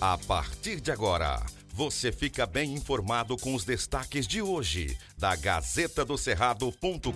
[0.00, 1.44] A partir de agora,
[1.74, 7.10] você fica bem informado com os destaques de hoje da Gazeta do Cerrado.com.br.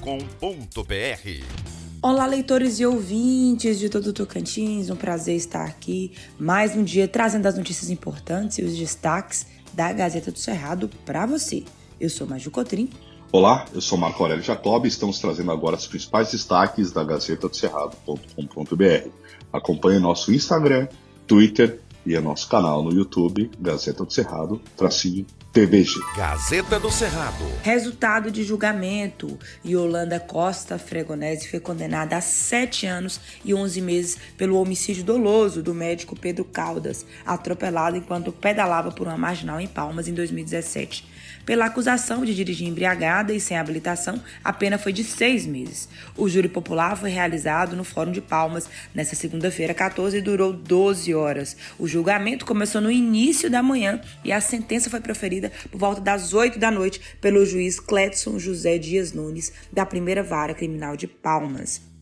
[2.03, 6.11] Olá, leitores e ouvintes de todo o Tocantins, um prazer estar aqui
[6.41, 11.25] mais um dia trazendo as notícias importantes e os destaques da Gazeta do Cerrado para
[11.25, 11.63] você.
[12.01, 12.91] Eu sou Maju Cotrim.
[13.31, 17.49] Olá, eu sou Marco Aurélio Jacob e estamos trazendo agora os principais destaques da Gazeta
[17.49, 19.09] do Cerrado.com.br.
[19.53, 20.89] Acompanhe nosso Instagram,
[21.29, 26.01] Twitter e o nosso canal no YouTube, Gazeta do Cerrado, tracinho TVG.
[26.17, 27.45] Gazeta do Cerrado.
[27.63, 29.39] Resultado de julgamento.
[29.63, 35.75] Yolanda Costa Fregonese foi condenada a sete anos e 11 meses pelo homicídio doloso do
[35.75, 41.13] médico Pedro Caldas, atropelado enquanto pedalava por uma marginal em Palmas em 2017.
[41.45, 45.89] Pela acusação de dirigir embriagada e sem habilitação, a pena foi de seis meses.
[46.17, 51.13] O júri popular foi realizado no Fórum de Palmas nesta segunda-feira, 14, e durou 12
[51.15, 51.57] horas.
[51.79, 56.35] O julgamento começou no início da manhã e a sentença foi proferida por volta das
[56.35, 61.93] 8 da noite pelo juiz Cledson José Dias Nunes, da primeira vara criminal de Palmas.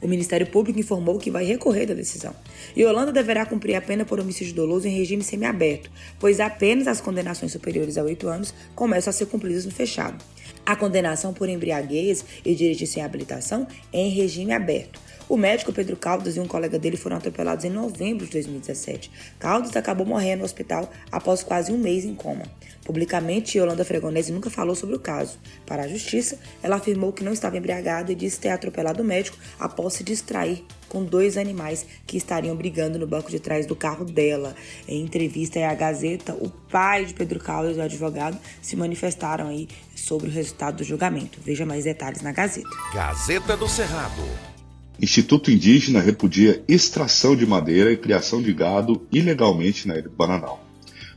[0.00, 2.34] O Ministério Público informou que vai recorrer da decisão.
[2.76, 5.90] E Holanda deverá cumprir a pena por homicídio doloso em regime semiaberto,
[6.20, 10.22] pois apenas as condenações superiores a oito anos começam a ser cumpridas no fechado.
[10.66, 15.00] A condenação por embriaguez e dirigir sem habilitação é em regime aberto.
[15.28, 19.10] O médico Pedro Caldas e um colega dele foram atropelados em novembro de 2017.
[19.40, 22.44] Caldas acabou morrendo no hospital após quase um mês em coma.
[22.84, 25.36] Publicamente, Yolanda Fregonese nunca falou sobre o caso.
[25.66, 29.36] Para a justiça, ela afirmou que não estava embriagada e disse ter atropelado o médico
[29.58, 34.04] após se distrair com dois animais que estariam brigando no banco de trás do carro
[34.04, 34.54] dela.
[34.86, 39.66] Em entrevista à Gazeta, o pai de Pedro Caldas e o advogado se manifestaram aí
[39.96, 41.40] sobre o resultado do julgamento.
[41.44, 42.68] Veja mais detalhes na Gazeta.
[42.94, 44.55] Gazeta do Cerrado.
[45.00, 50.64] Instituto Indígena repudia extração de madeira e criação de gado ilegalmente na Ilha do Bananal.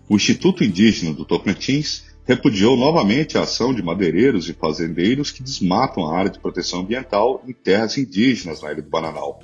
[0.09, 6.05] O Instituto Indígena do Tocantins repudiou novamente a ação de madeireiros e fazendeiros que desmatam
[6.05, 9.39] a área de proteção ambiental em terras indígenas na Ilha do Bananal.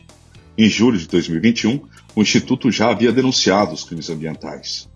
[0.57, 1.81] Em julho de 2021,
[2.13, 4.89] o Instituto já havia denunciado os crimes ambientais.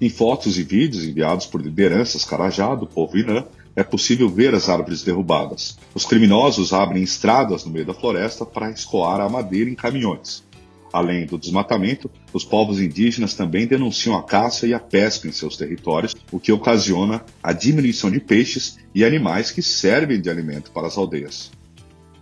[0.00, 3.44] Em fotos e vídeos enviados por lideranças Carajá, do povo Inã,
[3.76, 5.76] é possível ver as árvores derrubadas.
[5.94, 10.44] Os criminosos abrem estradas no meio da floresta para escoar a madeira em caminhões.
[10.92, 15.56] Além do desmatamento, os povos indígenas também denunciam a caça e a pesca em seus
[15.56, 20.86] territórios, o que ocasiona a diminuição de peixes e animais que servem de alimento para
[20.86, 21.50] as aldeias.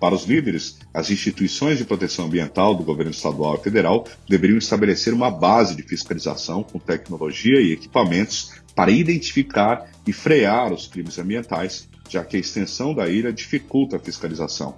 [0.00, 5.14] Para os líderes, as instituições de proteção ambiental do governo estadual e federal deveriam estabelecer
[5.14, 11.88] uma base de fiscalização com tecnologia e equipamentos para identificar e frear os crimes ambientais,
[12.08, 14.76] já que a extensão da ilha dificulta a fiscalização.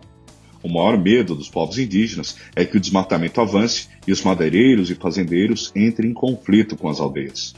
[0.63, 4.95] O maior medo dos povos indígenas é que o desmatamento avance e os madeireiros e
[4.95, 7.55] fazendeiros entrem em conflito com as aldeias.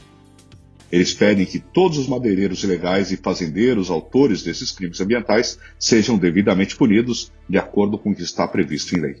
[0.91, 6.75] Eles pedem que todos os madeireiros ilegais e fazendeiros autores desses crimes ambientais sejam devidamente
[6.75, 9.19] punidos de acordo com o que está previsto em lei.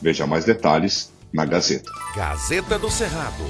[0.00, 1.90] Veja mais detalhes na Gazeta.
[2.14, 3.44] Gazeta do Cerrado.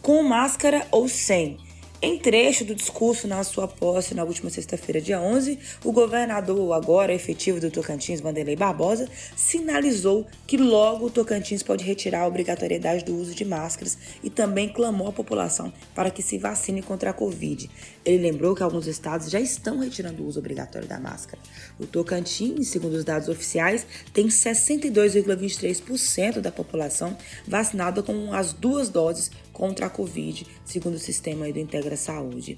[0.00, 1.58] Com máscara ou sem?
[2.00, 7.12] Em trecho do discurso na sua posse na última sexta-feira, dia 11, o governador, agora
[7.12, 13.16] efetivo do Tocantins, Vanderlei Barbosa, sinalizou que logo o Tocantins pode retirar a obrigatoriedade do
[13.16, 17.68] uso de máscaras e também clamou à população para que se vacine contra a Covid.
[18.04, 21.42] Ele lembrou que alguns estados já estão retirando o uso obrigatório da máscara.
[21.80, 29.32] O Tocantins, segundo os dados oficiais, tem 62,23% da população vacinada com as duas doses
[29.58, 32.56] contra a Covid, segundo o sistema do Integra Saúde.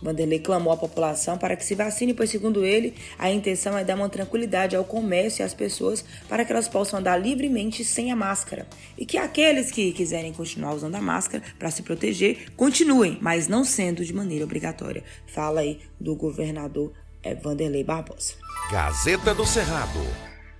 [0.00, 3.96] Vanderlei clamou à população para que se vacine, pois, segundo ele, a intenção é dar
[3.96, 8.16] uma tranquilidade ao comércio e às pessoas para que elas possam andar livremente sem a
[8.16, 8.66] máscara.
[8.96, 13.64] E que aqueles que quiserem continuar usando a máscara para se proteger, continuem, mas não
[13.64, 15.02] sendo de maneira obrigatória.
[15.26, 16.92] Fala aí do governador
[17.22, 18.34] é, Vanderlei Barbosa.
[18.70, 20.00] Gazeta do Cerrado.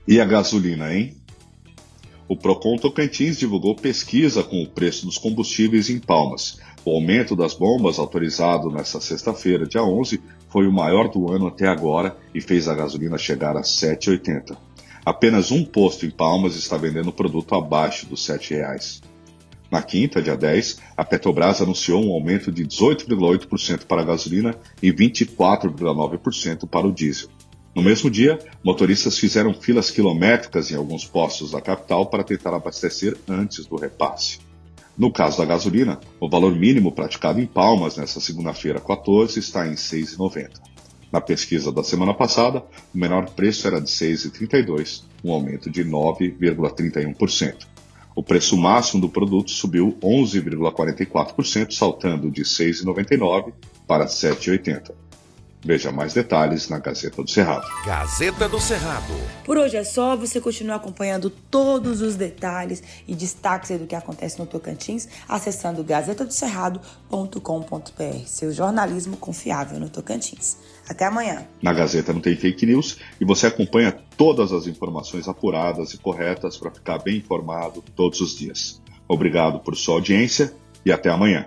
[0.06, 1.16] E a gasolina, hein?
[2.28, 6.60] O Procon Tocantins divulgou pesquisa com o preço dos combustíveis em Palmas.
[6.84, 11.66] O aumento das bombas autorizado nesta sexta-feira, dia 11, foi o maior do ano até
[11.66, 14.57] agora e fez a gasolina chegar a R$ 7,80.
[15.04, 19.01] Apenas um posto em Palmas está vendendo produto abaixo dos R$ 7,00.
[19.71, 24.92] Na quinta, dia 10, a Petrobras anunciou um aumento de 18,8% para a gasolina e
[24.92, 27.28] 24,9% para o diesel.
[27.74, 33.16] No mesmo dia, motoristas fizeram filas quilométricas em alguns postos da capital para tentar abastecer
[33.28, 34.38] antes do repasse.
[34.97, 39.70] No caso da gasolina, o valor mínimo praticado em Palmas nesta segunda-feira 14 está em
[39.70, 40.50] R$ 6,90.
[41.12, 45.84] Na pesquisa da semana passada, o menor preço era de R$ 6,32, um aumento de
[45.84, 47.66] 9,31%.
[48.14, 53.53] O preço máximo do produto subiu 11,44%, saltando de R$ 6,99
[53.86, 55.08] para R$ 7,80.
[55.65, 57.66] Veja mais detalhes na Gazeta do Cerrado.
[57.84, 59.13] Gazeta do Cerrado.
[59.45, 60.16] Por hoje é só.
[60.16, 68.27] Você continua acompanhando todos os detalhes e destaques do que acontece no Tocantins acessando gazetadocerrado.com.br.
[68.27, 70.57] Seu jornalismo confiável no Tocantins.
[70.89, 71.47] Até amanhã.
[71.60, 76.57] Na Gazeta não tem fake news e você acompanha todas as informações apuradas e corretas
[76.57, 78.81] para ficar bem informado todos os dias.
[79.09, 81.47] Obrigado por sua audiência e até amanhã.